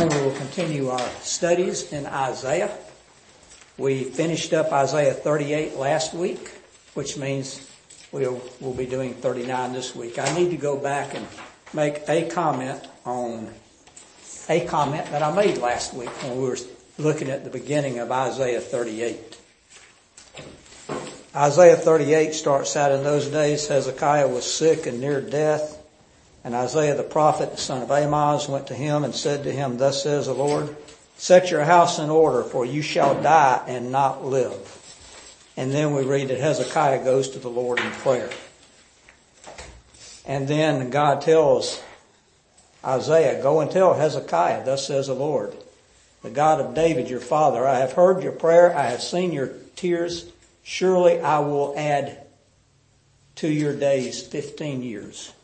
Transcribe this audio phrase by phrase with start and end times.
[0.00, 2.74] morning we will continue our studies in Isaiah.
[3.76, 6.52] We finished up Isaiah 38 last week,
[6.94, 7.70] which means
[8.10, 10.18] we'll, we'll be doing 39 this week.
[10.18, 11.26] I need to go back and
[11.74, 13.52] make a comment on
[14.48, 16.58] a comment that I made last week when we were
[16.96, 19.36] looking at the beginning of Isaiah 38.
[21.36, 25.79] Isaiah 38 starts out in those days Hezekiah was sick and near death
[26.42, 29.76] and Isaiah the prophet, the son of Amoz, went to him and said to him,
[29.76, 30.74] Thus says the Lord,
[31.16, 34.76] Set your house in order, for you shall die and not live.
[35.56, 38.30] And then we read that Hezekiah goes to the Lord in prayer.
[40.24, 41.82] And then God tells
[42.82, 45.54] Isaiah, Go and tell Hezekiah, Thus says the Lord,
[46.22, 49.50] the God of David your father, I have heard your prayer, I have seen your
[49.76, 50.30] tears,
[50.62, 52.26] surely I will add
[53.36, 55.34] to your days 15 years.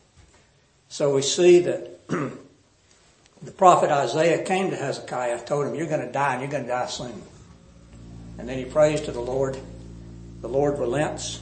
[0.89, 6.11] So we see that the prophet Isaiah came to Hezekiah, told him, you're going to
[6.11, 7.21] die and you're going to die soon.
[8.37, 9.57] And then he prays to the Lord.
[10.41, 11.41] The Lord relents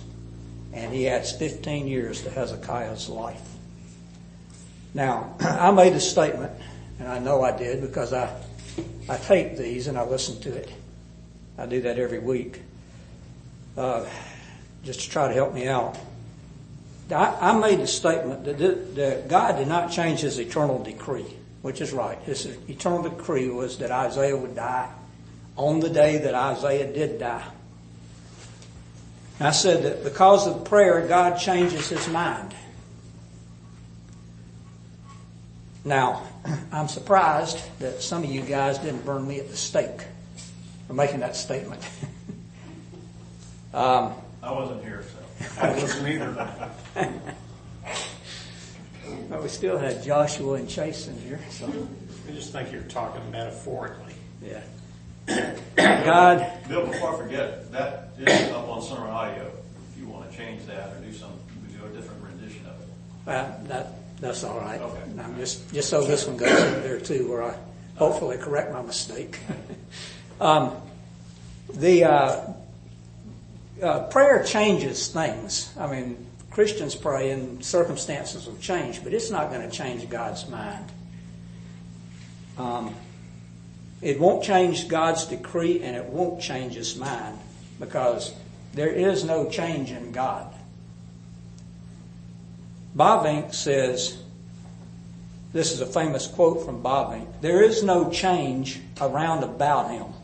[0.76, 3.42] and he adds 15 years to Hezekiah's life.
[4.94, 6.52] Now, I made a statement,
[7.00, 8.36] and I know I did because I,
[9.08, 10.70] I tape these and I listen to it.
[11.58, 12.62] I do that every week,
[13.78, 14.06] uh,
[14.84, 15.98] just to try to help me out.
[17.12, 21.26] I, made the statement that, God did not change his eternal decree,
[21.62, 22.18] which is right.
[22.20, 24.90] His eternal decree was that Isaiah would die
[25.56, 27.46] on the day that Isaiah did die.
[29.40, 32.56] I said that because of prayer, God changes his mind.
[35.84, 36.24] Now,
[36.72, 40.02] I'm surprised that some of you guys didn't burn me at the stake
[40.88, 41.82] for making that statement.
[43.74, 45.04] um, I wasn't here,
[45.60, 46.72] I wasn't either.
[49.30, 51.72] but we still had Joshua and Chase in here, so.
[52.28, 54.14] I just think you're talking metaphorically.
[54.44, 54.62] Yeah.
[55.76, 56.52] God.
[56.68, 59.48] Bill, before I forget, that is up on SermonAudio.
[59.48, 61.32] If you want to change that or do some,
[61.72, 62.88] do a different rendition of it.
[63.26, 64.82] Well, that, that's all right.
[64.82, 65.02] Okay.
[65.20, 67.56] I'm just, just so this one goes in there too, where I
[67.96, 69.40] hopefully correct my mistake.
[70.42, 70.76] um,
[71.74, 72.54] the, uh,
[73.82, 75.72] uh, prayer changes things.
[75.78, 80.48] I mean, Christians pray and circumstances will change, but it's not going to change God's
[80.48, 80.92] mind.
[82.58, 82.96] Um,
[84.02, 87.38] it won't change God's decree and it won't change his mind
[87.80, 88.34] because
[88.74, 90.54] there is no change in God.
[92.96, 94.18] Bavinck says,
[95.52, 100.15] this is a famous quote from Bavinck, there is no change around about him.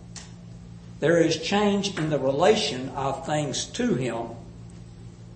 [1.02, 4.28] There is change in the relation of things to him,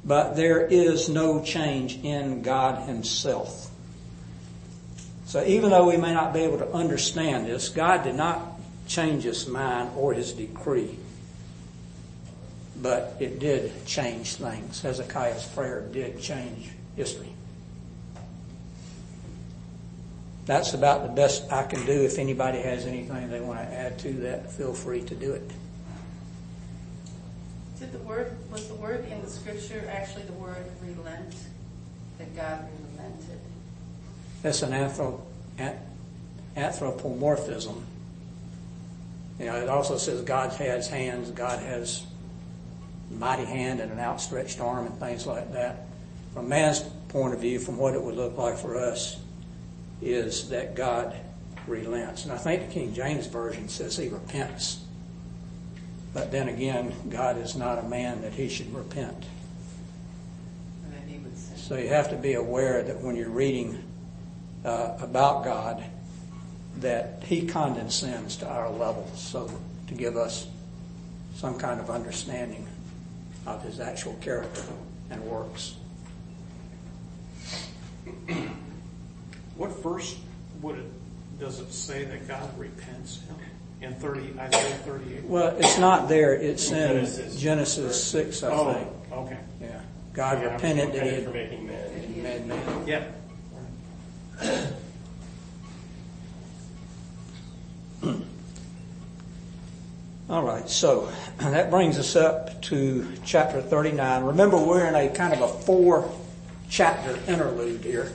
[0.06, 3.72] but there is no change in God himself.
[5.26, 9.24] So even though we may not be able to understand this, God did not change
[9.24, 10.98] his mind or his decree.
[12.80, 14.82] But it did change things.
[14.82, 17.35] Hezekiah's prayer did change history.
[20.46, 22.04] That's about the best I can do.
[22.04, 25.52] If anybody has anything they want to add to that, feel free to do it.
[27.80, 31.36] Did the word was the word in the scripture actually the word relent?
[32.20, 33.40] That God relented.
[34.42, 34.74] That's an
[36.56, 37.86] anthropomorphism.
[39.40, 42.06] You know, it also says God has hands, God has
[43.12, 45.88] mighty hand and an outstretched arm and things like that.
[46.34, 46.80] From man's
[47.10, 49.20] point of view, from what it would look like for us,
[50.02, 51.16] is that God
[51.68, 52.24] relents.
[52.24, 54.84] And I think the King James Version says he repents.
[56.14, 59.26] But then again, God is not a man that he should repent.
[61.56, 63.84] So you have to be aware that when you're reading
[64.64, 65.84] uh, about God,
[66.78, 69.50] that he condescends to our level so
[69.88, 70.48] to give us
[71.34, 72.68] some kind of understanding
[73.48, 74.62] of his actual character
[75.10, 75.76] and works.
[79.58, 80.16] What verse
[80.62, 83.22] would it, does it say that God repents
[83.82, 85.24] in 30, Isaiah 38?
[85.26, 86.34] Well, it's not there.
[86.34, 88.88] It's in Genesis, Genesis 6, I oh, think.
[89.12, 89.38] okay.
[89.62, 89.82] Yeah.
[90.14, 92.88] God Yeah, repented that he had made man.
[92.88, 93.04] Yeah.
[100.28, 104.24] All right, so that brings us up to chapter 39.
[104.24, 106.12] Remember, we're in a kind of a four
[106.68, 108.12] chapter interlude here,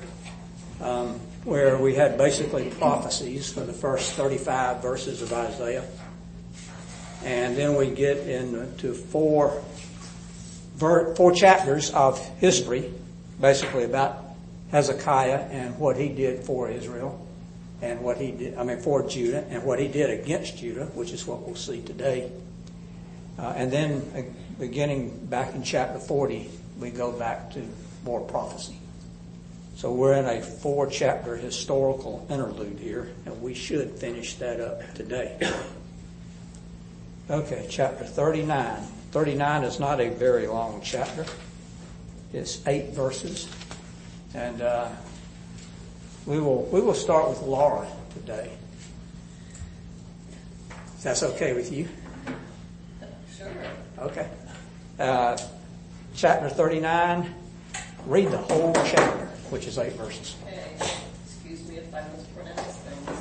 [0.80, 5.84] um, where we had basically prophecies for the first 35 verses of Isaiah.
[7.24, 9.62] And then we get into four,
[10.78, 12.92] four chapters of history,
[13.40, 14.24] basically about
[14.70, 17.26] Hezekiah and what he did for Israel.
[17.82, 21.12] and what he did, I mean, for Judah and what he did against Judah, which
[21.12, 22.30] is what we'll see today.
[23.38, 24.22] Uh, and then uh,
[24.58, 27.66] beginning back in chapter 40, we go back to
[28.04, 28.79] more prophecy.
[29.80, 34.82] So we're in a four chapter historical interlude here, and we should finish that up
[34.92, 35.38] today.
[37.30, 38.82] Okay, chapter 39.
[39.12, 41.24] 39 is not a very long chapter.
[42.34, 43.48] It's eight verses.
[44.34, 44.90] And uh,
[46.26, 48.50] we will we will start with Laura today.
[50.96, 51.88] If that's okay with you?
[53.38, 53.48] Sure.
[53.98, 54.28] Okay.
[54.98, 55.38] Uh,
[56.14, 57.34] chapter 39,
[58.06, 60.36] read the whole chapter, which is eight verses.
[60.46, 60.76] Okay,
[61.24, 63.18] excuse me if I mispronounce things.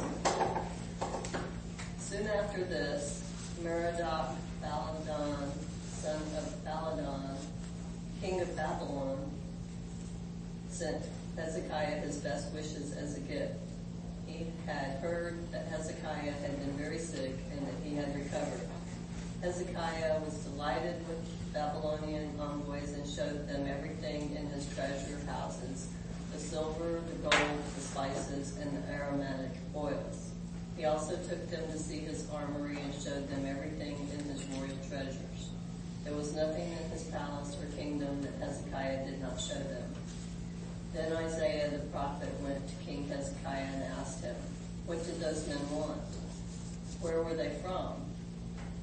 [1.98, 3.24] Soon after this,
[3.64, 5.52] Merodach Baladan,
[5.92, 7.36] son of Baladan,
[8.22, 9.18] king of Babylon,
[10.70, 11.04] sent
[11.36, 13.56] Hezekiah his best wishes as a gift.
[14.28, 18.62] He had heard that Hezekiah had been very sick and that he had recovered.
[19.42, 25.88] Hezekiah was delighted with Babylonian envoys and showed them everything in his treasure houses,
[26.40, 30.32] the silver, the gold, the spices, and the aromatic oils.
[30.78, 34.78] He also took them to see his armory and showed them everything in his royal
[34.88, 35.50] treasures.
[36.06, 39.94] There was nothing in his palace or kingdom that Hezekiah did not show them.
[40.94, 44.36] Then Isaiah the prophet went to King Hezekiah and asked him,
[44.86, 46.02] What did those men want?
[47.02, 47.94] Where were they from?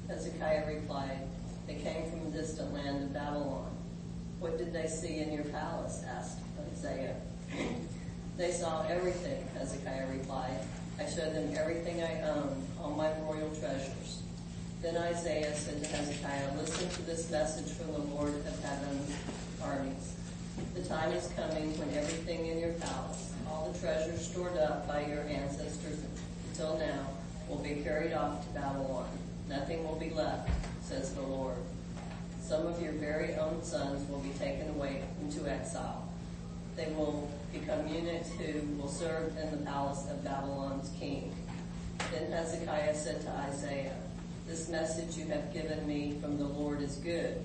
[0.07, 1.27] Hezekiah replied,
[1.65, 3.71] They came from a distant land of Babylon.
[4.39, 6.03] What did they see in your palace?
[6.07, 6.37] asked
[6.71, 7.15] Isaiah.
[8.37, 10.59] They saw everything, Hezekiah replied.
[10.99, 14.23] I showed them everything I owned, all my royal treasures.
[14.81, 19.15] Then Isaiah said to Hezekiah, Listen to this message from the Lord of heaven's
[19.61, 20.15] armies.
[20.73, 25.05] The time is coming when everything in your palace, all the treasures stored up by
[25.05, 25.99] your ancestors
[26.49, 27.07] until now,
[27.49, 29.07] will be carried off to Babylon.
[29.49, 30.49] Nothing will be left,
[30.81, 31.57] says the Lord.
[32.41, 36.07] Some of your very own sons will be taken away into exile.
[36.77, 41.35] They will become eunuchs who will serve in the palace of Babylon's king.
[42.11, 43.95] Then Hezekiah said to Isaiah,
[44.47, 47.43] This message you have given me from the Lord is good.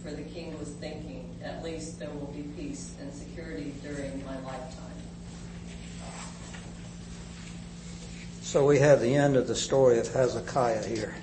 [0.00, 4.36] For the king was thinking, At least there will be peace and security during my
[4.42, 4.84] lifetime.
[8.42, 11.16] So we have the end of the story of Hezekiah here.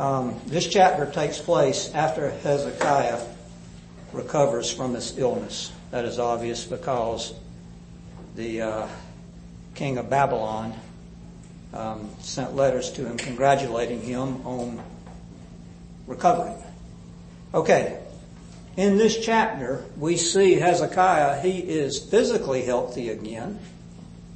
[0.00, 3.31] Um, this chapter takes place after Hezekiah
[4.12, 5.72] recovers from his illness.
[5.90, 7.34] That is obvious because
[8.36, 8.88] the uh,
[9.74, 10.74] king of Babylon
[11.74, 14.82] um, sent letters to him congratulating him on
[16.06, 16.56] recovering.
[17.54, 17.98] Okay,
[18.76, 23.58] in this chapter, we see Hezekiah, he is physically healthy again.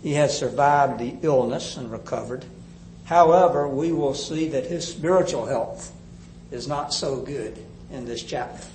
[0.03, 2.45] He has survived the illness and recovered.
[3.05, 5.93] However, we will see that his spiritual health
[6.51, 7.59] is not so good
[7.91, 8.67] in this chapter.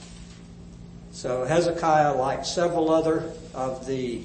[1.12, 4.24] So Hezekiah, like several other of the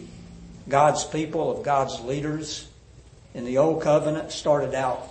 [0.68, 2.68] God's people, of God's leaders
[3.34, 5.08] in the Old Covenant, started out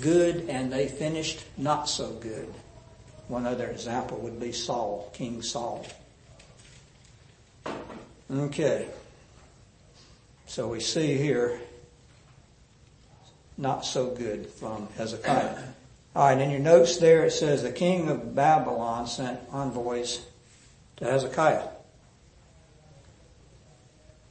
[0.00, 2.52] good and they finished not so good.
[3.28, 5.84] One other example would be Saul, King Saul.
[8.30, 8.86] Okay.
[10.46, 11.60] So we see here,
[13.58, 15.58] not so good from Hezekiah.
[16.14, 20.24] All right, in your notes there it says the king of Babylon sent envoys
[20.96, 21.68] to Hezekiah.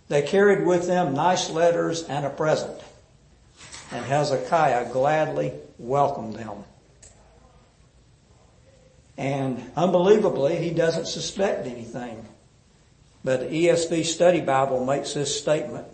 [0.08, 2.80] They carried with them nice letters and a present,
[3.92, 6.64] and Hezekiah gladly welcomed them.
[9.18, 12.26] And unbelievably, he doesn't suspect anything.
[13.24, 15.88] But the ESV Study Bible makes this statement.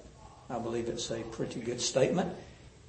[0.50, 2.30] I believe it's a pretty good statement.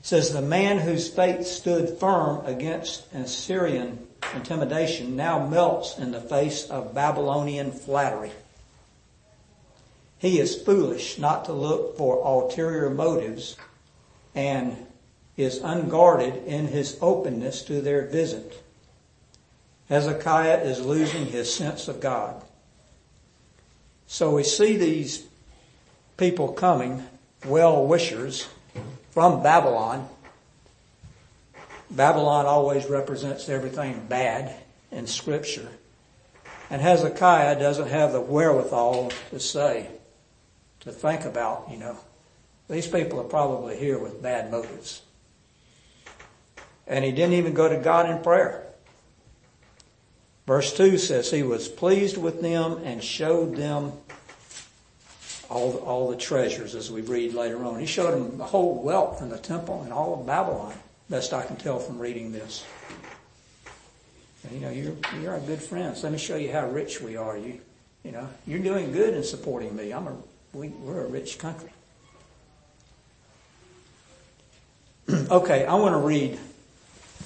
[0.01, 6.13] It says, the man whose faith stood firm against an Assyrian intimidation now melts in
[6.13, 8.33] the face of Babylonian flattery.
[10.19, 13.57] He is foolish not to look for ulterior motives
[14.35, 14.87] and
[15.37, 18.63] is unguarded in his openness to their visit.
[19.89, 22.43] Hezekiah is losing his sense of God.
[24.07, 25.27] So we see these
[26.17, 27.05] people coming,
[27.45, 28.47] well wishers
[29.11, 30.09] from Babylon.
[31.93, 34.55] Babylon always represents everything bad
[34.91, 35.69] in scripture.
[36.71, 39.89] And Hezekiah doesn't have the wherewithal to say,
[40.81, 41.99] to think about, you know,
[42.69, 45.03] these people are probably here with bad motives.
[46.87, 48.65] And he didn't even go to God in prayer.
[50.47, 53.93] Verse 2 says he was pleased with them and showed them
[55.51, 57.79] all, all the treasures as we read later on.
[57.79, 60.75] He showed them the whole wealth in the temple and all of Babylon,
[61.13, 62.65] best I can tell from reading this.
[64.45, 66.03] And, you know, you're, you're our good friends.
[66.03, 67.37] Let me show you how rich we are.
[67.37, 67.61] You,
[68.03, 69.93] you know, you're doing good in supporting me.
[69.93, 70.17] I'm a,
[70.55, 71.69] we, we're a rich country.
[75.11, 76.39] okay, I want to read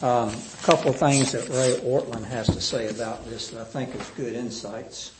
[0.03, 3.65] um, a couple of things that Ray Ortlund has to say about this that I
[3.65, 5.13] think is good insights.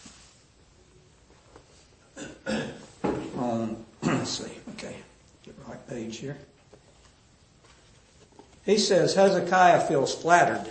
[3.39, 4.97] Um, let's see, okay,
[5.45, 6.39] get the right page here.
[8.67, 10.67] He says Hezekiah feels flattered,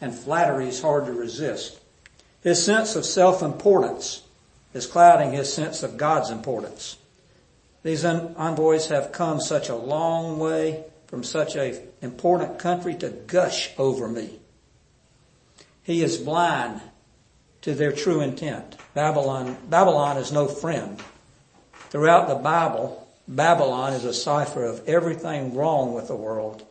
[0.00, 1.80] and flattery is hard to resist.
[2.42, 4.22] His sense of self-importance
[4.72, 6.96] is clouding his sense of God's importance.
[7.82, 13.70] These envoys have come such a long way from such a important country to gush
[13.78, 14.38] over me.
[15.82, 16.80] He is blind
[17.62, 18.76] to their true intent.
[18.94, 21.02] Babylon, Babylon is no friend.
[21.90, 26.64] Throughout the Bible, Babylon is a cipher of everything wrong with the world,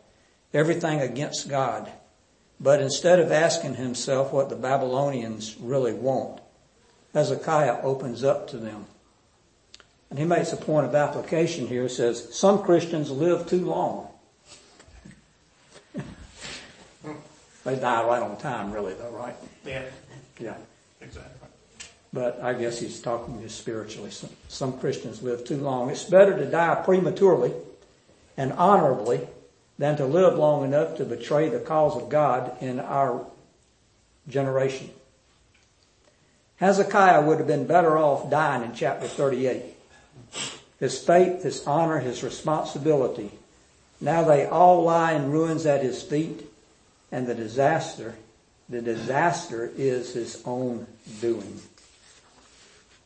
[0.52, 1.90] everything against God.
[2.58, 6.40] But instead of asking himself what the Babylonians really want,
[7.12, 8.86] Hezekiah opens up to them.
[10.10, 11.82] And he makes a point of application here.
[11.82, 14.08] He says, some Christians live too long.
[17.64, 19.34] they die right on time, really, though, right?
[19.64, 19.82] Yeah,
[20.38, 20.54] Yeah.
[21.00, 21.32] exactly.
[22.12, 24.10] But I guess he's talking just spiritually.
[24.10, 25.90] Some, some Christians live too long.
[25.90, 27.52] It's better to die prematurely
[28.36, 29.26] and honorably
[29.78, 33.26] than to live long enough to betray the cause of God in our
[34.28, 34.90] generation.
[36.56, 39.62] Hezekiah would have been better off dying in chapter 38.
[40.80, 43.30] His faith, his honor, his responsibility.
[44.00, 46.46] Now they all lie in ruins at his feet
[47.12, 48.14] and the disaster,
[48.68, 50.86] the disaster is his own
[51.20, 51.60] doing.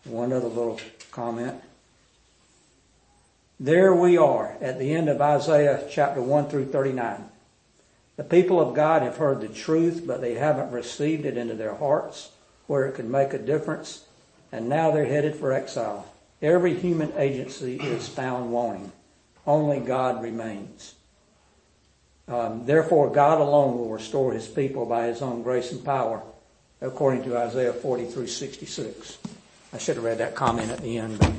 [0.05, 1.61] One other little comment.
[3.63, 7.27] There we are at the end of Isaiah chapter 1 through 39.
[8.17, 11.75] The people of God have heard the truth, but they haven't received it into their
[11.75, 12.31] hearts
[12.67, 14.07] where it could make a difference,
[14.51, 16.11] and now they're headed for exile.
[16.41, 18.93] Every human agency is found wanting.
[19.47, 20.95] Only God remains.
[22.29, 26.23] Um, therefore, God alone will restore his people by his own grace and power,
[26.81, 29.19] according to Isaiah 43, 66.
[29.75, 31.33] I should have read that comment at the end, but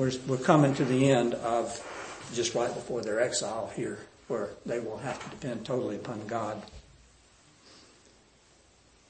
[0.00, 1.78] we're, we're coming to the end of
[2.32, 6.62] just right before their exile here, where they will have to depend totally upon God.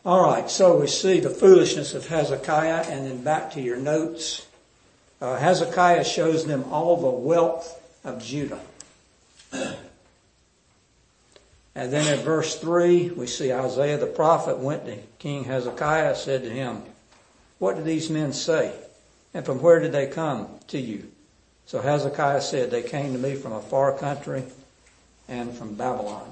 [0.04, 4.48] All right, so we see the foolishness of Hezekiah, and then back to your notes.
[5.20, 8.60] Uh, Hezekiah shows them all the wealth of Judah.
[11.72, 16.42] And then in verse 3, we see Isaiah the prophet went to King Hezekiah, said
[16.42, 16.82] to him,
[17.60, 18.74] What do these men say?
[19.32, 21.10] And from where did they come to you?
[21.66, 24.42] So Hezekiah said, They came to me from a far country
[25.28, 26.28] and from Babylon.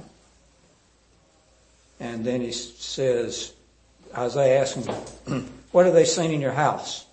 [2.00, 3.52] And then he says,
[4.16, 7.06] Isaiah asks him, What have they seen in your house?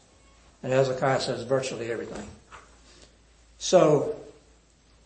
[0.63, 2.27] And Hezekiah says, Virtually everything.
[3.59, 4.15] So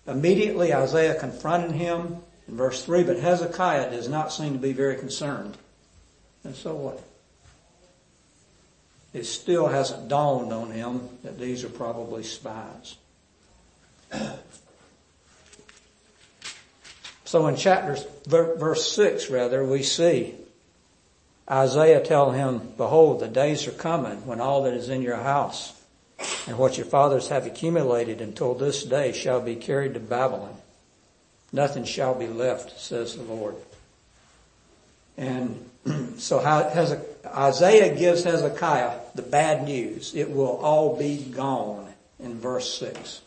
[0.07, 2.17] immediately Isaiah confronted him
[2.47, 5.57] in verse 3, but Hezekiah does not seem to be very concerned.
[6.43, 7.03] And so what?
[9.13, 12.95] It still hasn't dawned on him that these are probably spies.
[17.25, 20.33] So in chapter, verse 6 rather, we see
[21.49, 25.79] Isaiah tell him, Behold, the days are coming when all that is in your house
[26.47, 30.55] and what your fathers have accumulated until this day shall be carried to Babylon.
[31.51, 33.55] Nothing shall be left, says the Lord.
[35.17, 35.69] And
[36.17, 36.39] so
[37.25, 40.15] Isaiah gives Hezekiah the bad news.
[40.15, 41.87] It will all be gone
[42.19, 43.21] in verse 6.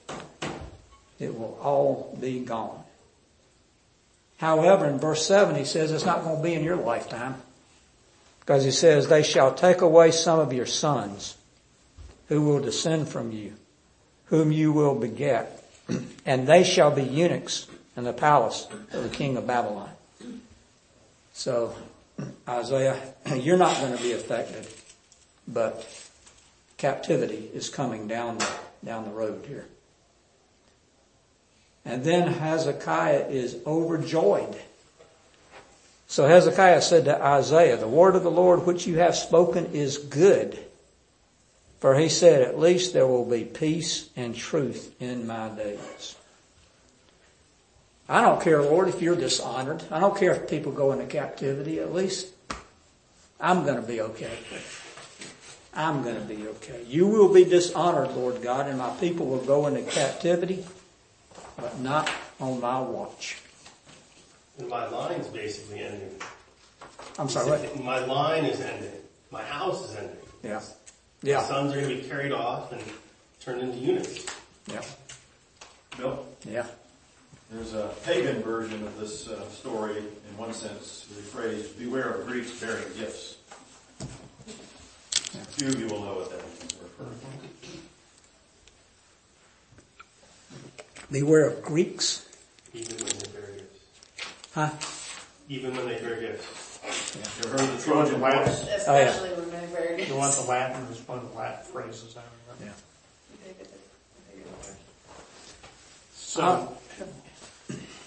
[1.18, 2.82] It will all be gone.
[4.38, 7.36] However, in verse 7 he says it's not going to be in your lifetime.
[8.40, 11.36] Because he says, they shall take away some of your sons
[12.28, 13.52] who will descend from you,
[14.26, 15.64] whom you will beget,
[16.26, 19.90] and they shall be eunuchs in the palace of the king of Babylon.
[21.32, 21.72] So,
[22.48, 22.96] Isaiah,
[23.36, 24.66] you're not going to be affected,
[25.46, 25.86] but
[26.76, 28.38] captivity is coming down,
[28.84, 29.66] down the road here.
[31.84, 34.56] And then Hezekiah is overjoyed.
[36.06, 39.98] So Hezekiah said to Isaiah, the word of the Lord which you have spoken is
[39.98, 40.58] good.
[41.80, 46.14] For he said, at least there will be peace and truth in my days.
[48.08, 49.82] I don't care, Lord, if you're dishonored.
[49.90, 51.78] I don't care if people go into captivity.
[51.80, 52.28] At least
[53.40, 54.30] I'm going to be okay.
[55.74, 56.84] I'm going to be okay.
[56.86, 60.64] You will be dishonored, Lord God, and my people will go into captivity,
[61.56, 63.38] but not on my watch.
[64.58, 66.10] And my line's basically ending.
[67.18, 67.82] I'm sorry, what?
[67.82, 68.92] My line is ending.
[69.30, 70.16] My house is ending.
[70.42, 70.60] Yeah.
[71.22, 71.42] My Yeah.
[71.44, 72.82] sons are going to be carried off and
[73.40, 74.26] turned into eunuchs.
[74.66, 74.82] Yeah.
[75.96, 76.66] Bill, Yeah.
[77.52, 82.26] There's a pagan version of this uh, story, in one sense, the phrase, beware of
[82.26, 83.36] Greeks bearing gifts.
[85.50, 86.74] Few of you will know what that means.
[91.10, 92.26] Beware of Greeks.
[92.72, 93.80] Even when they bear gifts.
[94.54, 94.70] Huh?
[95.48, 96.70] Even when they bear gifts.
[97.14, 98.66] You ever heard the Trojan horse?
[98.66, 100.06] Especially when they're very.
[100.06, 102.22] You want the Latin, is one of the Latin phrases I
[102.56, 102.64] remember.
[102.64, 103.66] Yeah.
[106.14, 106.74] So,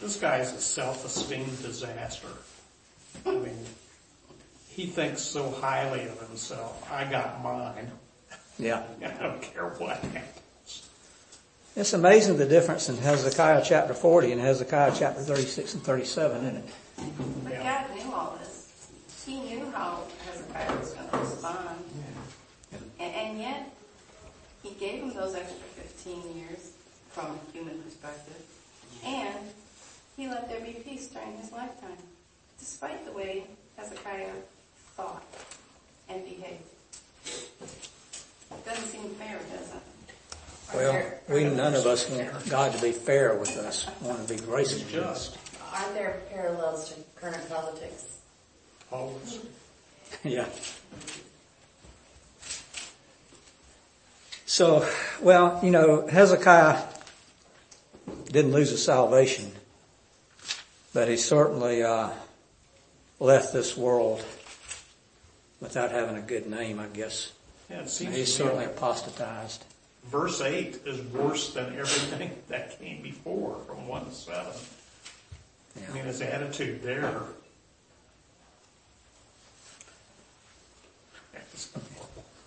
[0.05, 2.27] this guy is a self-esteem disaster.
[3.25, 3.57] I mean,
[4.69, 6.87] he thinks so highly of himself.
[6.91, 7.89] I got mine.
[8.59, 8.83] Yeah.
[9.03, 10.89] I don't care what happens.
[11.75, 16.55] It's amazing the difference in Hezekiah chapter 40 and Hezekiah chapter 36 and 37, isn't
[16.55, 16.63] it?
[17.43, 17.87] But Yeah.
[17.87, 18.91] God knew all this.
[19.25, 21.79] He knew how Hezekiah was going to respond.
[22.99, 23.73] And, and yet,
[24.61, 26.73] he gave him those extra 15 years
[27.09, 28.41] from a human perspective.
[29.03, 29.35] And
[30.15, 31.97] he let there be peace during his lifetime,
[32.59, 33.43] despite the way
[33.77, 34.31] Hezekiah
[34.95, 35.23] thought
[36.09, 36.61] and behaved.
[37.25, 39.81] It Doesn't seem fair, does it?
[40.73, 44.33] Well, we, none of us want God to be fair with us, We want to
[44.33, 45.29] be gracious with us.
[45.29, 45.37] Just,
[45.73, 48.05] Aren't there parallels to current politics?
[48.91, 49.39] always.
[50.23, 50.45] Yeah.
[54.45, 54.87] So,
[55.21, 56.81] well, you know, Hezekiah
[58.31, 59.51] didn't lose his salvation,
[60.95, 62.09] but he certainly uh,
[63.19, 64.23] left this world
[65.59, 67.33] without having a good name, I guess.
[67.69, 69.65] Yeah, it seems He's certainly apostatized.
[70.09, 74.45] verse 8 is worse than everything that came before from 1 to 7.
[75.89, 77.21] I mean, his attitude there.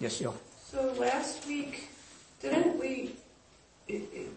[0.01, 0.35] Yes, Joe.
[0.70, 1.88] So last week,
[2.40, 3.11] didn't we,
[3.88, 4.31] it- it-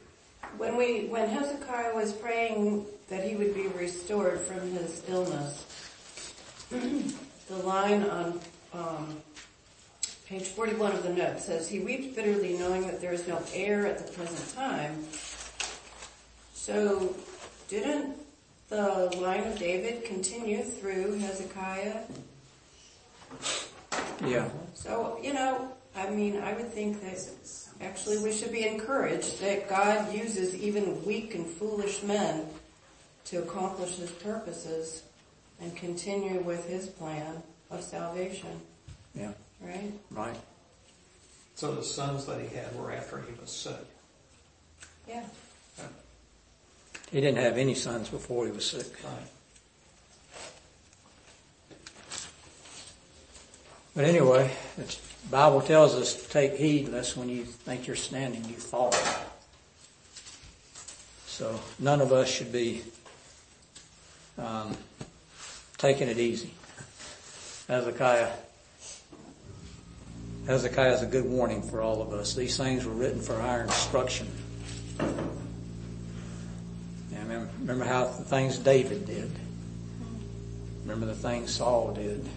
[0.62, 5.66] when we, when Hezekiah was praying that he would be restored from his illness,
[6.70, 8.40] the line on,
[8.72, 9.18] um,
[10.28, 13.88] page forty-one of the note says, "He weeps bitterly knowing that there is no heir
[13.88, 15.04] at the present time."
[16.54, 17.16] So,
[17.68, 18.16] didn't
[18.70, 22.02] the line of David continue through Hezekiah?
[24.24, 24.48] Yeah.
[24.76, 27.20] So, you know, I mean, I would think that
[27.82, 32.46] actually we should be encouraged that God uses even weak and foolish men
[33.26, 35.04] to accomplish his purposes
[35.60, 38.62] and continue with his plan of salvation,
[39.14, 39.32] Yeah.
[39.62, 39.92] right?
[40.10, 40.36] Right.
[41.56, 43.76] So the sons that he had were after he was sick.
[45.08, 45.24] Yeah.
[47.12, 48.88] He didn't have any sons before he was sick.
[49.04, 49.28] Right.
[53.94, 54.50] But anyway,
[55.30, 58.94] Bible tells us to take heed lest when you think you're standing, you fall.
[61.26, 62.82] So none of us should be
[64.38, 64.76] um,
[65.78, 66.54] taking it easy.
[67.68, 68.32] Hezekiah,
[70.46, 72.36] Hezekiah is a good warning for all of us.
[72.36, 74.28] These things were written for our instruction.
[77.14, 79.32] And remember how the things David did.
[80.82, 82.28] Remember the things Saul did.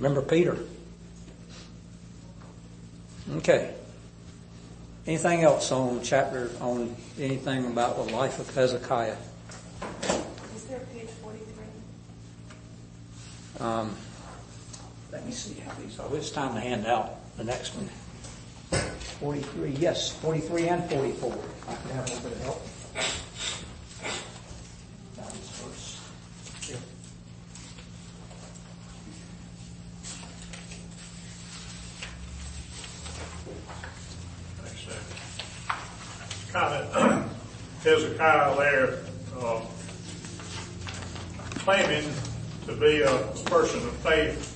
[0.00, 0.56] Remember Peter.
[3.36, 3.74] Okay.
[5.06, 9.16] Anything else on chapter, on anything about the life of Hezekiah?
[10.56, 11.66] Is there page forty-three?
[13.66, 13.94] Um,
[15.12, 16.16] let me see how these are.
[16.16, 17.90] It's time to hand out the next one.
[19.20, 21.30] 43, yes, 43 and 44.
[21.68, 22.62] I can have a little bit of help.
[25.16, 25.90] That was first.
[36.52, 37.26] comment
[37.90, 38.98] Hezekiah there,
[39.40, 39.60] uh,
[41.58, 42.08] claiming
[42.66, 44.46] to be a person of faith.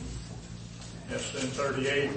[1.11, 2.12] That's in thirty-eight.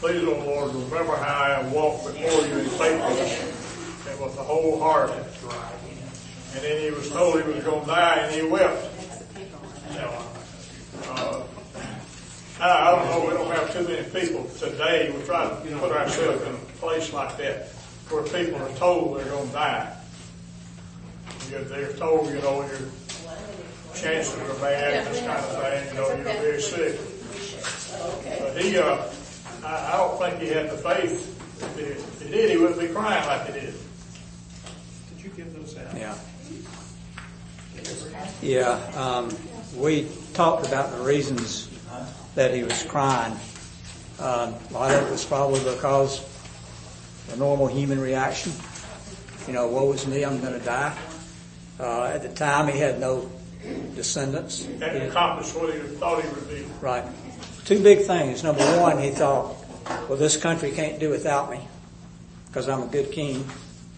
[0.00, 4.80] Please, O Lord, remember how I walked before you in faithfulness and with the whole
[4.80, 5.10] heart.
[5.10, 8.88] And then he was told he was gonna die and he wept.
[11.10, 11.44] Uh,
[12.60, 16.42] I, don't know, we don't have too many people today, we try to put ourselves
[16.42, 17.68] in a place like that
[18.10, 19.87] where people are told they're gonna die.
[21.78, 22.78] You're, they're told, you know, your
[23.94, 26.98] chances are bad, this kind of thing, you know, you're very sick.
[28.40, 29.02] But he, uh,
[29.64, 31.34] I, I don't think he had the faith.
[31.60, 33.74] If he, if he did, he wouldn't be crying like he did.
[35.16, 35.96] Did you give those out?
[35.96, 36.14] Yeah.
[38.42, 39.36] Yeah, um,
[39.76, 41.68] we talked about the reasons
[42.34, 43.32] that he was crying.
[44.18, 46.24] Um, a lot of it was probably because
[47.28, 48.52] the normal human reaction.
[49.46, 50.96] You know, woe is me, I'm gonna die.
[51.80, 53.30] Uh, at the time, he had no
[53.94, 54.64] descendants.
[54.64, 56.64] He Hadn't didn't- accomplished what he thought he would be.
[56.80, 57.04] Right.
[57.64, 58.42] Two big things.
[58.42, 59.56] Number one, he thought,
[60.08, 61.60] well, this country can't do without me
[62.46, 63.44] because I'm a good king,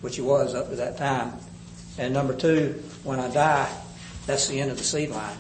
[0.01, 1.33] which he was up to that time.
[1.99, 3.69] And number two, when I die,
[4.27, 5.37] that's the end of the seed line.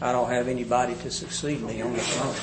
[0.00, 2.34] I don't have anybody to succeed me on the throne.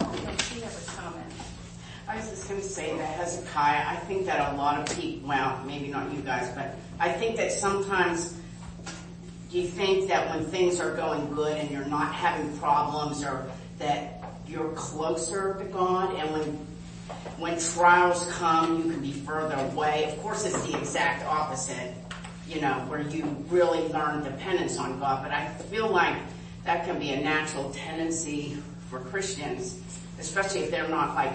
[0.00, 1.32] Oh, she have a comment.
[2.08, 5.88] I was just gonna say that Hezekiah, I think a lot of people, well, maybe
[5.88, 8.38] not you guys, but I think that sometimes
[9.50, 14.22] you think that when things are going good and you're not having problems or that
[14.46, 16.66] you're closer to God and when
[17.38, 20.04] when trials come you can be further away.
[20.04, 21.94] Of course it's the exact opposite,
[22.46, 26.16] you know, where you really learn dependence on God, but I feel like
[26.64, 28.58] that can be a natural tendency
[28.90, 29.80] for Christians,
[30.18, 31.32] especially if they're not like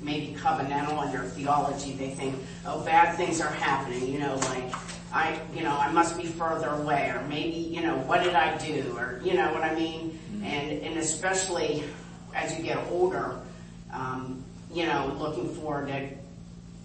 [0.00, 1.92] maybe covenantal in their theology.
[1.92, 2.34] They think,
[2.66, 4.72] oh, bad things are happening, you know, like
[5.12, 8.56] I, you know, I must be further away, or maybe, you know, what did I
[8.58, 10.18] do, or you know what I mean?
[10.44, 11.84] And and especially
[12.34, 13.40] as you get older,
[13.92, 16.08] um, you know, looking forward to,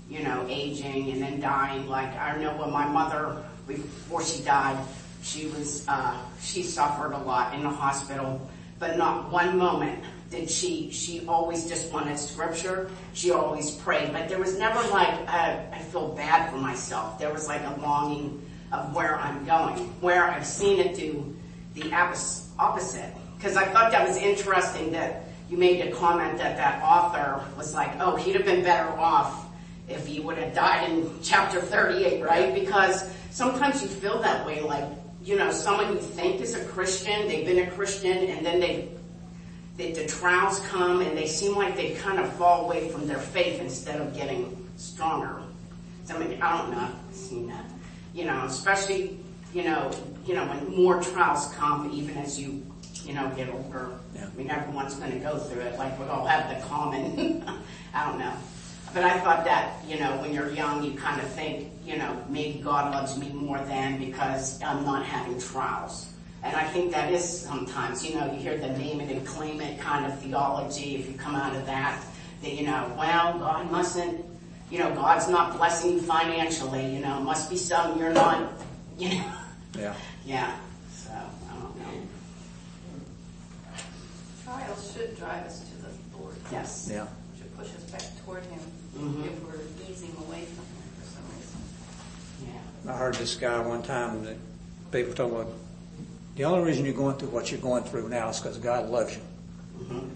[0.09, 1.87] you know, aging and then dying.
[1.87, 4.77] Like I know when my mother, before she died,
[5.21, 8.49] she was, uh, she suffered a lot in the hospital,
[8.79, 10.03] but not one moment
[10.47, 12.89] she, she always just wanted scripture.
[13.13, 17.19] She always prayed, but there was never like, a, I feel bad for myself.
[17.19, 18.41] There was like a longing
[18.71, 21.35] of where I'm going, where I've seen it do
[21.75, 23.13] the opposite.
[23.41, 27.73] Cause I thought that was interesting that you made a comment that that author was
[27.73, 29.45] like, oh, he'd have been better off
[29.87, 32.53] if he would have died in chapter 38, right?
[32.53, 34.85] Because sometimes you feel that way, like,
[35.23, 38.89] you know, someone you think is a Christian, they've been a Christian, and then they,
[39.77, 43.19] they the trials come and they seem like they kind of fall away from their
[43.19, 45.41] faith instead of getting stronger.
[46.05, 47.65] So, I mean, I don't know, I've seen that.
[48.13, 49.17] You know, especially,
[49.53, 49.91] you know,
[50.25, 52.65] you know, when more trials come, even as you,
[53.03, 53.89] you know, get older.
[54.13, 54.27] Yeah.
[54.31, 57.43] I mean, everyone's gonna go through it, like we all have the common,
[57.93, 58.33] I don't know.
[58.93, 62.23] But I thought that, you know, when you're young, you kind of think, you know,
[62.29, 66.12] maybe God loves me more than because I'm not having trials.
[66.43, 69.61] And I think that is sometimes, you know, you hear the name it and claim
[69.61, 72.03] it kind of theology, if you come out of that,
[72.41, 74.25] that, you know, well, God mustn't,
[74.69, 78.51] you know, God's not blessing you financially, you know, must be something you're not,
[78.97, 79.33] you know.
[79.77, 79.93] Yeah.
[80.25, 80.55] Yeah,
[80.89, 82.07] so, I don't know.
[84.45, 86.35] Trials should drive us to the Lord.
[86.49, 86.87] Yes.
[86.89, 87.07] Yeah.
[87.37, 88.59] Should push us back toward Him
[88.97, 89.25] Mhm.
[89.25, 89.59] if we're
[89.91, 91.59] easing away from Him for some reason.
[92.85, 92.93] Yeah.
[92.93, 94.37] I heard this guy one time that
[94.93, 95.53] people told me,
[96.35, 99.15] the only reason you're going through what you're going through now is because God loves
[99.15, 99.21] you.
[99.85, 100.09] Mhm.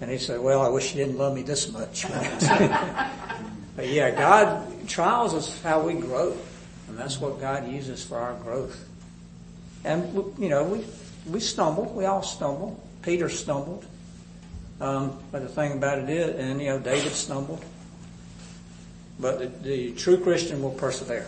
[0.00, 2.06] And he said, well, I wish you didn't love me this much.
[3.76, 6.36] but yeah, God, trials is how we grow.
[6.88, 8.88] And that's what God uses for our growth.
[9.84, 10.84] And, you know, we,
[11.26, 11.84] we stumble.
[11.84, 12.82] We all stumble.
[13.02, 13.84] Peter stumbled.
[14.80, 17.62] Um, but the thing about it is, and you know, David stumbled.
[19.18, 21.26] But the, the true Christian will persevere.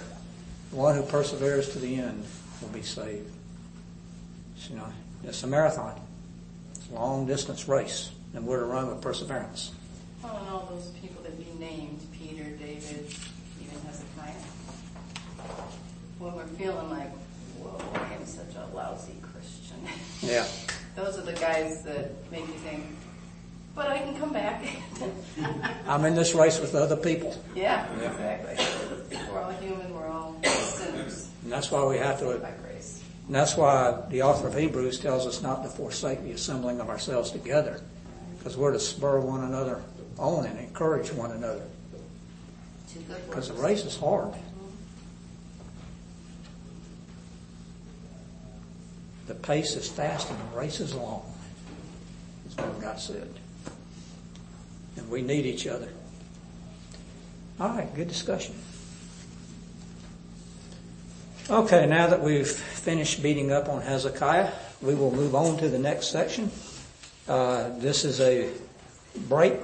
[0.70, 2.24] The one who perseveres to the end
[2.62, 3.30] will be saved.
[4.62, 4.86] It's, you know,
[5.24, 6.00] it's a marathon.
[6.76, 9.72] It's a long distance race, and we're to run with perseverance.
[10.22, 13.12] Oh, and all those people that you named, Peter, David,
[13.60, 14.32] even Hezekiah.
[16.20, 17.10] When we're feeling like,
[17.58, 19.78] whoa, I am such a lousy Christian.
[20.20, 20.46] Yeah.
[20.94, 22.84] Those are the guys that make you think,
[23.74, 24.64] but I can come back.
[25.88, 27.36] I'm in this race with other people.
[27.56, 28.12] yeah, Yeah.
[28.12, 29.18] exactly.
[29.32, 32.40] We're all human, we're all sinners And that's why we have to.
[33.26, 36.88] And that's why the author of Hebrews tells us not to forsake the assembling of
[36.88, 37.80] ourselves together.
[38.38, 39.82] Because we're to spur one another
[40.18, 41.62] on and encourage one another.
[43.28, 44.34] Because the race is hard.
[49.28, 51.22] The pace is fast and the race is long.
[52.44, 53.28] That's what God said.
[54.96, 55.88] And we need each other.
[57.60, 58.56] All right, good discussion.
[61.52, 65.78] Okay, now that we've finished beating up on Hezekiah, we will move on to the
[65.78, 66.50] next section.
[67.28, 68.48] Uh, this is a
[69.28, 69.58] break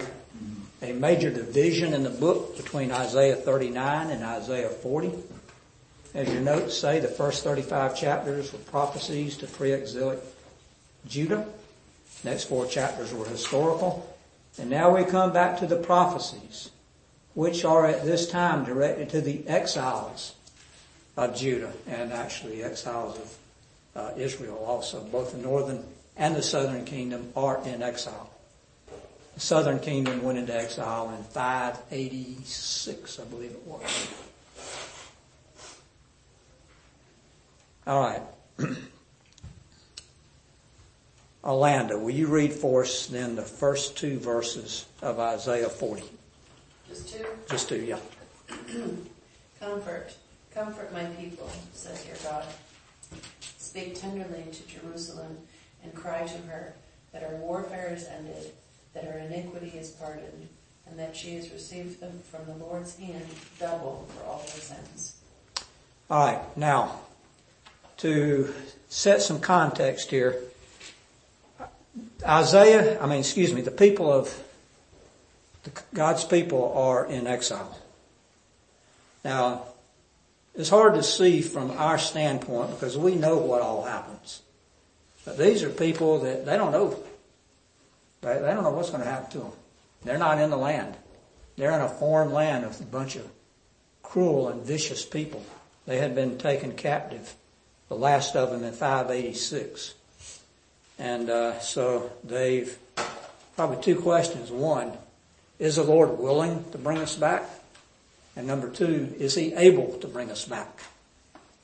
[0.82, 5.12] a major division in the book between Isaiah 39 and Isaiah 40.
[6.12, 10.18] As your notes say, the first 35 chapters were prophecies to pre-exilic
[11.06, 11.46] Judah.
[12.22, 14.14] Next four chapters were historical.
[14.58, 16.70] And now we come back to the prophecies,
[17.32, 20.34] which are at this time directed to the exiles
[21.18, 23.36] of Judah and actually the exiles of
[23.96, 25.00] uh, Israel also.
[25.00, 25.84] Both the northern
[26.16, 28.30] and the southern kingdom are in exile.
[29.34, 34.08] The southern kingdom went into exile in 586, I believe it was.
[37.84, 38.22] All right.
[41.44, 46.04] Orlando, will you read for us then the first two verses of Isaiah 40?
[46.88, 47.26] Just two.
[47.48, 47.98] Just two, yeah.
[49.60, 50.14] Comfort,
[50.58, 52.44] comfort my people, says your God.
[53.40, 55.38] Speak tenderly to Jerusalem
[55.84, 56.74] and cry to her
[57.12, 58.52] that her warfare is ended,
[58.92, 60.48] that her iniquity is pardoned,
[60.88, 63.24] and that she has received them from the Lord's hand
[63.60, 65.16] double for all her sins.
[66.10, 67.00] All right, now,
[67.98, 68.52] to
[68.88, 70.40] set some context here,
[72.26, 74.42] Isaiah, I mean, excuse me, the people of,
[75.94, 77.78] God's people are in exile.
[79.24, 79.62] Now,
[80.58, 84.42] it's hard to see from our standpoint because we know what all happens.
[85.24, 86.98] But these are people that they don't know.
[88.22, 89.52] They, they don't know what's going to happen to them.
[90.02, 90.96] They're not in the land.
[91.56, 93.28] They're in a foreign land of a bunch of
[94.02, 95.44] cruel and vicious people.
[95.86, 97.34] They had been taken captive,
[97.88, 99.94] the last of them in 586.
[100.98, 102.76] And uh, so they've
[103.54, 104.50] probably two questions.
[104.50, 104.92] One,
[105.60, 107.48] is the Lord willing to bring us back?
[108.38, 110.84] And number two, is he able to bring us back?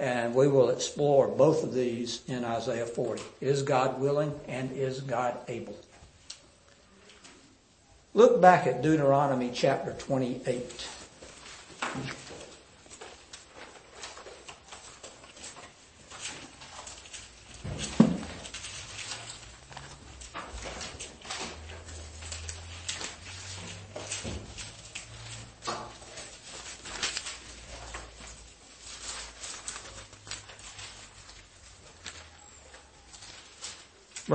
[0.00, 3.22] And we will explore both of these in Isaiah 40.
[3.40, 5.76] Is God willing and is God able?
[8.12, 10.88] Look back at Deuteronomy chapter 28.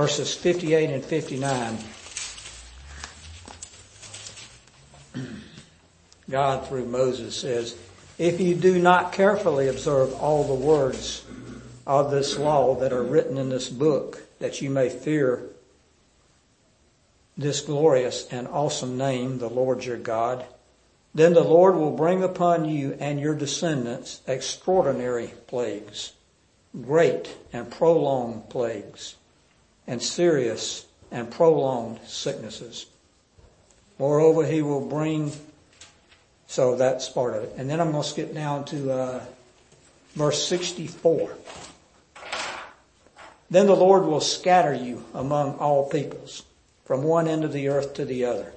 [0.00, 1.76] Verses 58 and 59.
[6.30, 7.76] God through Moses says,
[8.16, 11.22] if you do not carefully observe all the words
[11.86, 15.42] of this law that are written in this book, that you may fear
[17.36, 20.46] this glorious and awesome name, the Lord your God,
[21.14, 26.14] then the Lord will bring upon you and your descendants extraordinary plagues,
[26.80, 29.16] great and prolonged plagues
[29.90, 32.86] and serious and prolonged sicknesses.
[33.98, 35.32] Moreover, he will bring,
[36.46, 37.54] so that's part of it.
[37.56, 39.24] And then I'm going to skip down to uh,
[40.14, 41.32] verse 64.
[43.50, 46.44] Then the Lord will scatter you among all peoples,
[46.84, 48.52] from one end of the earth to the other.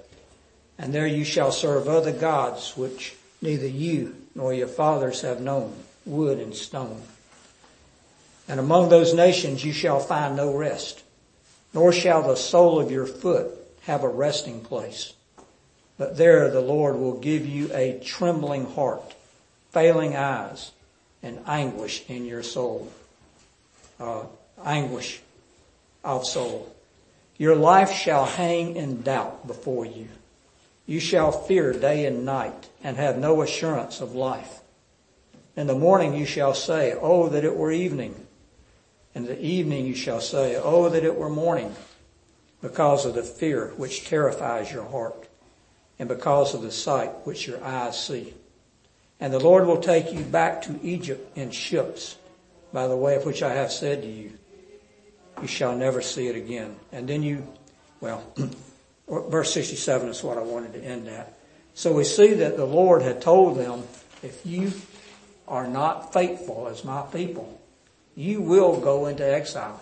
[0.78, 5.74] And there you shall serve other gods, which neither you nor your fathers have known,
[6.06, 7.02] wood and stone.
[8.48, 11.03] And among those nations you shall find no rest
[11.74, 13.50] nor shall the sole of your foot
[13.82, 15.14] have a resting place.
[15.98, 19.16] But there the Lord will give you a trembling heart,
[19.72, 20.72] failing eyes,
[21.22, 22.92] and anguish in your soul.
[24.00, 24.24] Uh,
[24.64, 25.22] anguish
[26.04, 26.74] of soul.
[27.38, 30.08] Your life shall hang in doubt before you.
[30.86, 34.60] You shall fear day and night and have no assurance of life.
[35.56, 38.23] In the morning you shall say, Oh, that it were evening
[39.16, 41.76] in the evening you shall say, Oh, that it were morning,
[42.62, 45.28] because of the fear which terrifies your heart,
[46.00, 48.34] and because of the sight which your eyes see.
[49.20, 52.18] And the Lord will take you back to Egypt in ships,
[52.72, 54.34] by the way of which I have said to you,
[55.42, 56.76] you shall never see it again.
[56.92, 57.48] And then you,
[58.02, 58.24] well,
[59.08, 61.38] verse 67 is what I wanted to end at.
[61.74, 63.84] So we see that the Lord had told them,
[64.22, 64.72] if you
[65.48, 67.60] are not faithful as my people,
[68.16, 69.80] you will go into exile.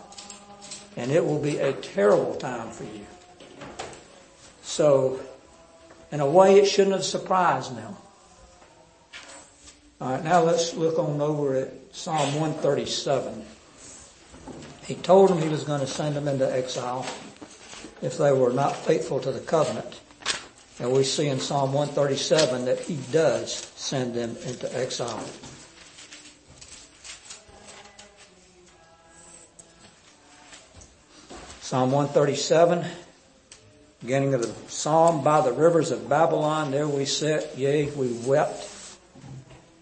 [0.96, 3.06] And it will be a terrible time for you.
[4.62, 5.20] So,
[6.12, 7.96] in a way, it shouldn't have surprised them.
[10.02, 13.46] Alright, now let's look on over at Psalm 137.
[14.86, 17.06] He told them he was going to send them into exile
[18.02, 20.02] if they were not faithful to the covenant.
[20.80, 25.24] And we see in Psalm 137 that he does send them into exile.
[31.72, 32.84] Psalm 137,
[34.02, 38.68] Beginning of the psalm, by the rivers of Babylon, there we sit, yea, we wept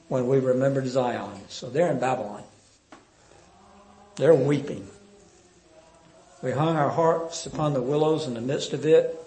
[0.07, 1.41] when we remembered Zion.
[1.47, 2.43] So they're in Babylon.
[4.17, 4.87] They're weeping.
[6.43, 9.19] We hung our hearts upon the willows in the midst of it,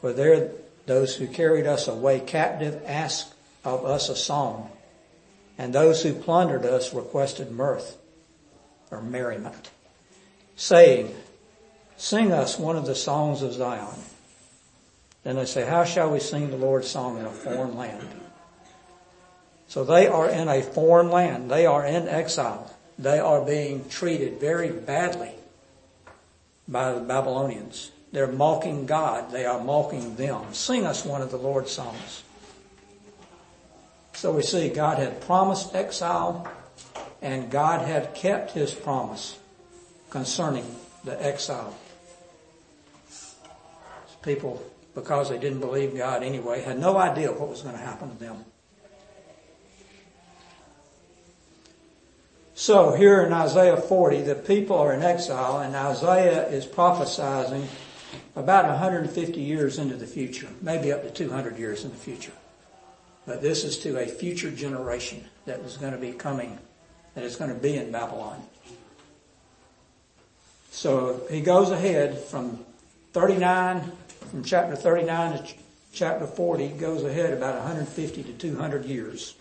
[0.00, 0.52] for there
[0.86, 3.34] those who carried us away captive asked
[3.64, 4.70] of us a song,
[5.58, 7.98] and those who plundered us requested mirth
[8.92, 9.72] or merriment,
[10.54, 11.12] saying,
[11.98, 13.98] sing us one of the songs of Zion.
[15.24, 18.08] Then they say, how shall we sing the Lord's song in a foreign land?
[19.66, 21.50] So they are in a foreign land.
[21.50, 22.74] They are in exile.
[22.98, 25.32] They are being treated very badly
[26.66, 27.90] by the Babylonians.
[28.12, 29.30] They're mocking God.
[29.30, 30.54] They are mocking them.
[30.54, 32.22] Sing us one of the Lord's songs.
[34.14, 36.50] So we see God had promised exile
[37.20, 39.38] and God had kept his promise
[40.10, 40.64] concerning
[41.04, 41.76] the exile.
[44.28, 44.62] People,
[44.94, 48.18] because they didn't believe God anyway, had no idea what was going to happen to
[48.22, 48.44] them.
[52.52, 57.68] So here in Isaiah 40, the people are in exile and Isaiah is prophesying
[58.36, 62.34] about 150 years into the future, maybe up to 200 years in the future.
[63.24, 66.58] But this is to a future generation that is going to be coming,
[67.14, 68.42] that is going to be in Babylon.
[70.70, 72.66] So he goes ahead from
[73.12, 73.90] 39,
[74.28, 75.54] from chapter 39 to
[75.92, 79.34] chapter 40, goes ahead about 150 to 200 years.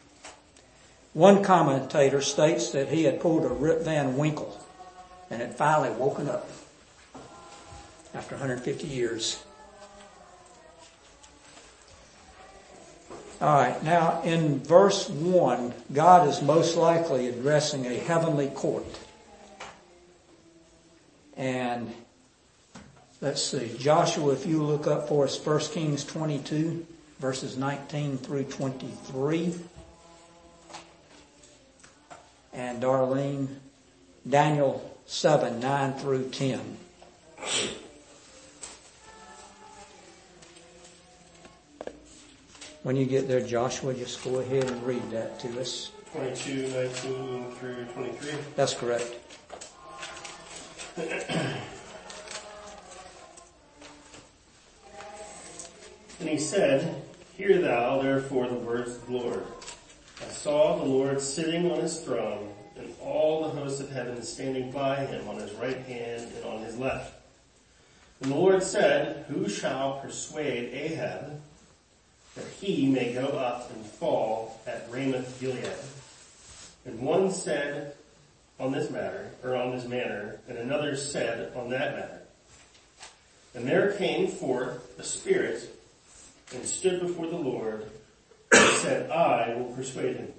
[1.13, 4.59] One commentator states that he had pulled a Rip Van Winkle
[5.29, 6.49] and had finally woken up
[8.13, 9.43] after 150 years.
[13.41, 18.99] Alright, now in verse 1, God is most likely addressing a heavenly court.
[21.35, 21.93] And
[23.21, 26.85] let's see, Joshua, if you look up for us 1 Kings 22,
[27.19, 29.55] verses 19 through 23.
[32.53, 33.47] And Darlene,
[34.27, 36.77] Daniel 7, 9 through 10.
[42.83, 45.91] When you get there, Joshua, just go ahead and read that to us.
[46.13, 48.31] 22, 19 through 23.
[48.55, 49.13] That's correct.
[56.19, 57.03] And he said,
[57.35, 59.43] Hear thou therefore the words of the Lord.
[60.21, 64.71] I saw the Lord sitting on his throne, and all the hosts of heaven standing
[64.71, 67.13] by him on his right hand and on his left.
[68.21, 71.39] And the Lord said, Who shall persuade Ahab
[72.35, 75.69] that he may go up and fall at Ramoth Gilead?
[76.85, 77.93] And one said
[78.59, 82.21] on this matter, or on this manner, and another said on that matter.
[83.53, 85.76] And there came forth a spirit
[86.53, 87.85] and stood before the Lord
[88.51, 90.33] and said, I will persuade him.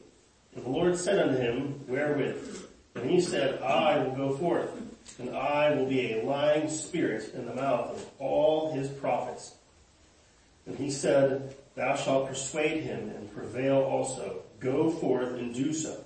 [0.55, 2.66] And the Lord said unto him, Wherewith?
[2.94, 4.71] And he said, I will go forth,
[5.18, 9.55] and I will be a lying spirit in the mouth of all his prophets.
[10.66, 14.42] And he said, Thou shalt persuade him and prevail also.
[14.59, 16.05] Go forth and do so.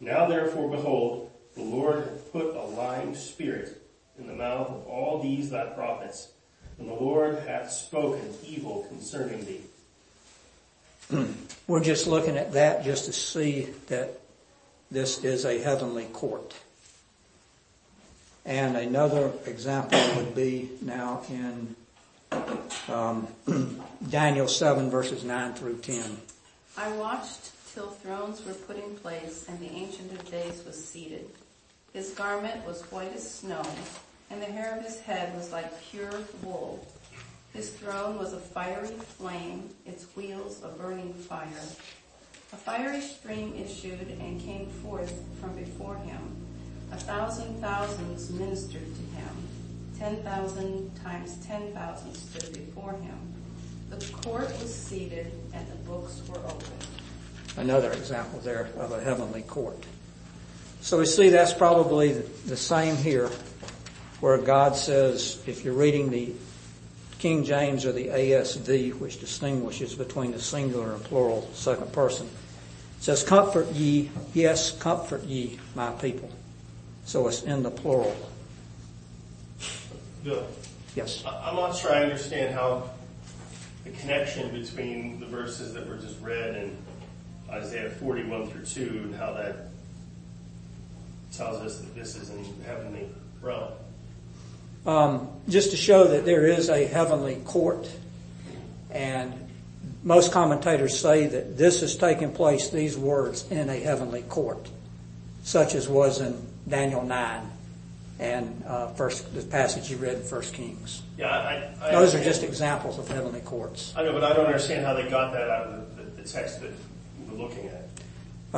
[0.00, 3.82] Now therefore behold, the Lord hath put a lying spirit
[4.18, 6.32] in the mouth of all these thy prophets,
[6.78, 9.60] and the Lord hath spoken evil concerning thee.
[11.66, 14.20] We're just looking at that just to see that
[14.90, 16.54] this is a heavenly court.
[18.44, 21.76] And another example would be now in
[22.88, 23.28] um,
[24.08, 26.18] Daniel 7 verses 9 through 10.
[26.76, 31.26] I watched till thrones were put in place and the Ancient of Days was seated.
[31.92, 33.62] His garment was white as snow,
[34.30, 36.12] and the hair of his head was like pure
[36.42, 36.86] wool.
[37.52, 41.48] His throne was a fiery flame, its wheels a burning fire.
[42.52, 46.36] A fiery stream issued and came forth from before him.
[46.92, 49.34] A thousand thousands ministered to him.
[49.98, 53.18] Ten thousand times ten thousand stood before him.
[53.90, 56.86] The court was seated and the books were opened.
[57.56, 59.82] Another example there of a heavenly court.
[60.80, 63.30] So we see that's probably the same here
[64.20, 66.32] where God says, if you're reading the
[67.18, 73.04] King James or the ASV, which distinguishes between the singular and plural second person, it
[73.04, 76.30] says, comfort ye, yes, comfort ye, my people.
[77.04, 78.16] So it's in the plural.
[80.24, 80.46] Bill,
[80.98, 81.22] Yes.
[81.24, 82.90] I'm not sure I understand how
[83.84, 86.76] the connection between the verses that were just read in
[87.48, 89.68] Isaiah 41 through 2 and how that
[91.32, 93.08] tells us that this is in heavenly
[93.40, 93.70] realm.
[94.88, 97.88] Um, just to show that there is a heavenly court,
[98.90, 99.34] and
[100.02, 104.66] most commentators say that this is taking place, these words, in a heavenly court,
[105.42, 107.50] such as was in Daniel 9
[108.18, 111.02] and uh, first the passage you read in First Kings.
[111.18, 113.92] Yeah, I, I Those are just examples of heavenly courts.
[113.94, 116.28] I know, but I don't understand how they got that out of the, the, the
[116.28, 116.72] text that
[117.28, 117.84] we're looking at.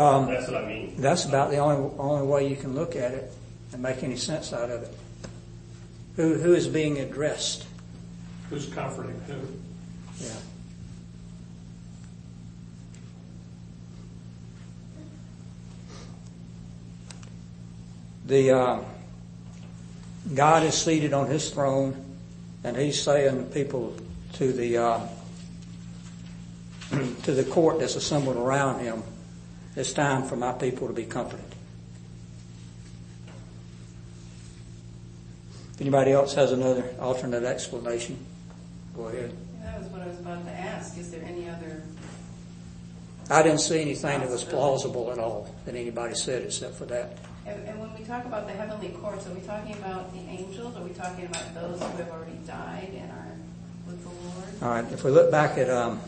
[0.01, 0.95] Um, That's what I mean.
[0.97, 3.33] That's about the only only way you can look at it
[3.73, 4.95] and make any sense out of it.
[6.21, 7.65] Who who is being addressed?
[8.51, 9.37] Who's comforting who?
[10.23, 10.37] Yeah.
[18.27, 18.81] The uh,
[20.35, 21.97] God is seated on His throne,
[22.65, 23.97] and He's saying people
[24.35, 25.01] to the uh,
[27.23, 29.03] to the court that's assembled around Him,
[29.75, 31.50] it's time for my people to be comforted.
[35.81, 38.19] If anybody else has another alternate explanation,
[38.95, 39.33] go ahead.
[39.63, 40.99] That was what I was about to ask.
[40.99, 41.81] Is there any other,
[43.31, 47.17] I didn't see anything that was plausible at all that anybody said except for that.
[47.47, 50.77] and, and when we talk about the heavenly courts, are we talking about the angels?
[50.77, 53.33] Are we talking about those who have already died and are
[53.87, 54.63] with the Lord?
[54.63, 55.99] All right, if we look back at, um,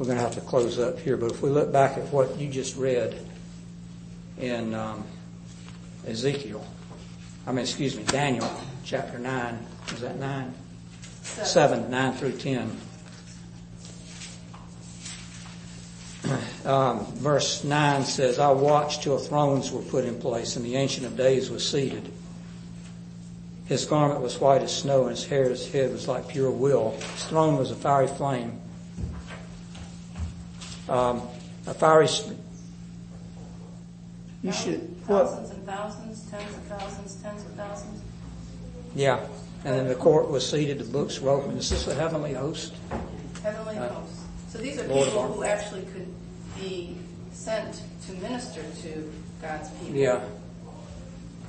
[0.00, 2.36] we're going to have to close up here, but if we look back at what
[2.40, 3.24] you just read
[4.40, 5.04] in um,
[6.08, 6.66] Ezekiel,
[7.46, 8.48] I mean, excuse me, Daniel
[8.84, 9.58] chapter 9,
[9.94, 10.54] is that 9?
[11.22, 12.76] 7, 9 through 10.
[16.64, 21.04] Um, verse 9 says, I watched till thrones were put in place and the Ancient
[21.04, 22.08] of Days was seated.
[23.66, 26.92] His garment was white as snow and his hair, his head was like pure wool.
[27.14, 28.60] His throne was a fiery flame.
[30.88, 31.22] Um,
[31.66, 32.30] a fiery, s-
[34.44, 35.51] you should, what?
[35.64, 38.02] Thousands thousands, tens of thousands, tens of thousands?
[38.94, 39.20] Yeah.
[39.64, 41.56] And then the court was seated, the books were open.
[41.56, 42.74] Is this a heavenly host?
[43.42, 44.20] Heavenly Uh, hosts.
[44.50, 46.08] So these are Lord people who actually could
[46.58, 46.98] be
[47.32, 49.94] sent to minister to God's people.
[49.94, 50.20] Yeah.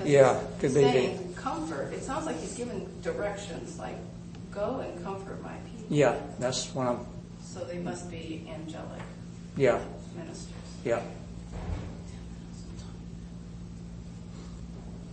[0.03, 1.93] Yeah, could be the- Saying comfort.
[1.93, 3.95] It sounds like he's giving directions, like
[4.51, 5.85] go and comfort my people.
[5.95, 6.99] Yeah, that's what I'm,
[7.43, 9.01] So they must be angelic
[9.55, 9.79] yeah,
[10.17, 10.47] ministers.
[10.83, 11.01] yeah.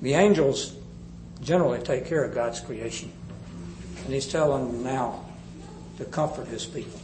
[0.02, 0.76] The angels
[1.42, 3.12] generally take care of God's creation.
[4.04, 5.24] And he's telling them now
[5.98, 7.00] to comfort his people.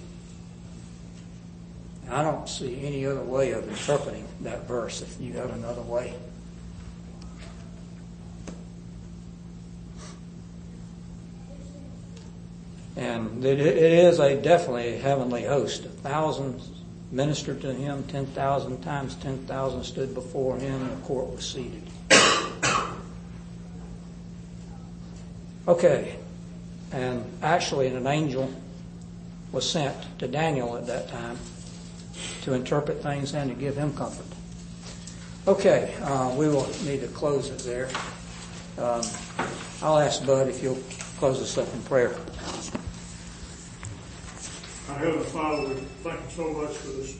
[2.04, 5.82] And I don't see any other way of interpreting that verse if you have another
[5.82, 6.14] way.
[12.96, 15.84] And it, it is a definitely a heavenly host.
[15.84, 16.62] A thousand
[17.12, 21.46] ministered to him, ten thousand times ten thousand stood before him, and the court was
[21.46, 21.82] seated.
[25.68, 26.14] Okay,
[26.92, 28.52] and actually, an angel
[29.50, 31.38] was sent to Daniel at that time
[32.42, 34.26] to interpret things and to give him comfort.
[35.48, 37.88] Okay, uh, we will need to close it there.
[38.78, 39.02] Um,
[39.82, 40.82] I'll ask Bud if you'll
[41.18, 42.14] close us up in prayer.
[44.88, 47.14] Our Heavenly Father, we thank you so much for this